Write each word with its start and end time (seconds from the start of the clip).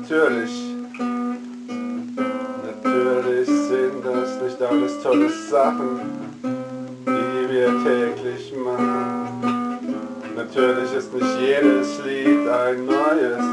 natürlich, 0.00 0.52
natürlich 2.72 3.46
sind 3.46 4.04
das 4.04 4.40
nicht 4.42 4.62
alles 4.62 5.02
tolle 5.02 5.28
Sachen, 5.50 6.00
die 7.06 7.52
wir 7.52 7.68
täglich 7.84 8.52
machen. 8.64 9.78
Natürlich 10.36 10.94
ist 10.94 11.12
nicht 11.12 11.40
jedes 11.40 11.98
Lied 12.04 12.48
ein 12.48 12.86
neues, 12.86 13.44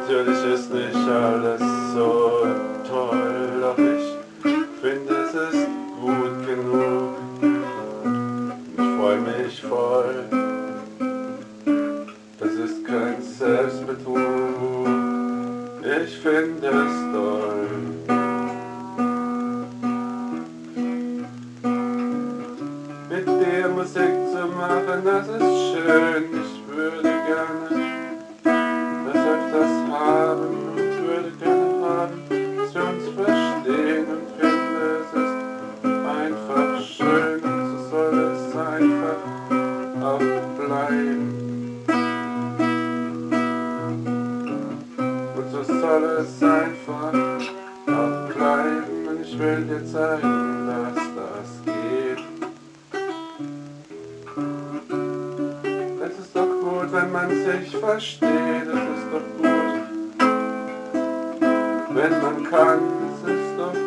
natürlich 0.00 0.54
ist 0.54 0.72
nicht 0.72 1.08
alles 1.08 1.60
so 1.92 2.46
toll, 2.88 3.48
doch 3.60 3.78
ich 3.78 4.16
finde 4.80 5.14
es 5.26 5.54
ist 5.54 5.68
gut 6.00 6.46
genug. 6.46 7.14
Ich 8.76 8.98
freue 8.98 9.20
mich 9.20 9.62
voll. 9.62 10.24
Das 12.38 12.52
ist 12.52 12.84
kein 12.84 13.20
Selbstbetrug. 13.20 14.75
Ich 16.04 16.18
finde 16.18 16.66
es 16.68 17.12
toll. 17.12 17.68
Mit 23.08 23.26
dir 23.26 23.68
Musik 23.68 24.14
zu 24.30 24.46
machen, 24.48 25.04
das 25.04 25.26
ist 25.28 25.72
schön. 25.72 26.24
Ich 26.42 26.76
würde 26.76 27.02
gerne 27.02 27.68
das 29.06 29.16
öfters 29.16 29.74
haben 29.90 30.54
und 30.74 31.06
würde 31.06 31.30
gerne 31.40 31.86
haben, 31.88 32.35
soll 46.00 46.50
einfach 46.50 47.14
auch 47.86 48.34
bleiben. 48.34 49.08
Und 49.08 49.20
ich 49.22 49.38
will 49.38 49.64
dir 49.64 49.84
zeigen, 49.84 50.66
dass 50.66 50.96
das 51.16 51.48
geht. 51.64 52.22
Es 56.04 56.18
ist 56.18 56.36
doch 56.36 56.52
gut, 56.60 56.92
wenn 56.92 57.12
man 57.12 57.30
sich 57.30 57.76
versteht. 57.76 58.66
Es 58.66 58.84
ist 58.96 59.06
doch 59.12 59.28
gut, 59.38 59.82
wenn 61.94 62.22
man 62.22 62.44
kann. 62.50 62.80
Es 63.06 63.30
ist 63.30 63.58
doch 63.58 63.72
gut. 63.72 63.86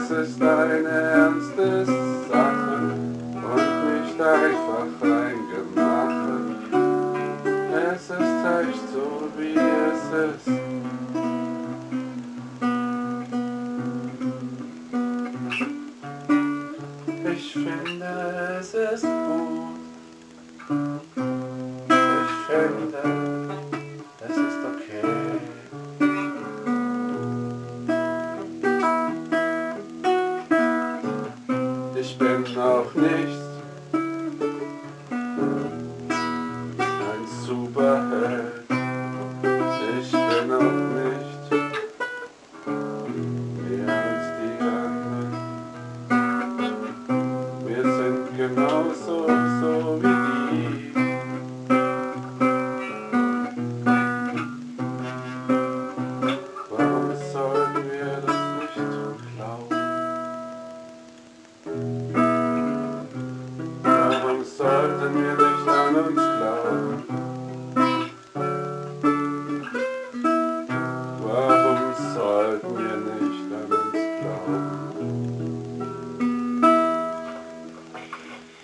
Es 0.00 0.10
ist 0.10 0.42
eine 0.42 0.88
ernste 0.88 1.97
es 7.94 8.02
ist, 8.02 8.20
heißt 8.20 8.92
so 8.92 9.28
wie 9.38 9.54
es 9.56 10.02
ist. 10.24 10.48
Ich 17.32 17.52
finde 17.52 18.58
es 18.60 18.74
ist 18.74 19.02
gut. 19.02 19.78
Ich 21.88 22.34
finde 22.46 23.02
es 24.28 24.36
ist 24.36 24.62
okay. 24.70 25.06
Ich 32.00 32.18
bin 32.18 32.58
auch 32.58 32.94
nicht 32.94 33.47
dazu 37.48 37.68
Ich 40.00 40.10
bin 40.12 40.20
dennoch 40.30 40.72
nicht 40.94 41.50
mehr 43.64 43.88
als 43.88 44.26
die 44.38 44.54
anderen. 44.60 45.32
Wir 47.66 47.82
sind 47.82 48.24
genauso 48.36 49.16
so 49.60 49.72
wie 50.02 50.18
die. 50.50 50.92
Warum 56.70 57.08
sollen 57.32 57.74
wir 57.90 58.10
das 58.26 58.40
nicht 58.60 58.78
glauben? 59.36 59.78